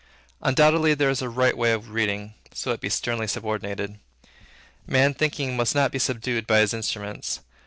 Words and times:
Undoubtedly 0.41 0.95
there 0.95 1.11
is 1.11 1.21
a 1.21 1.29
right 1.29 1.55
way 1.55 1.71
of 1.71 1.91
reading, 1.91 2.33
so 2.51 2.71
it 2.71 2.81
be 2.81 2.89
sternly 2.89 3.27
subordinated. 3.27 3.99
Man 4.87 5.13
Thinking 5.13 5.55
must 5.55 5.75
not 5.75 5.91
be 5.91 5.99
subdued 5.99 6.47
by 6.47 6.57
his 6.61 6.73
instruments. 6.73 7.41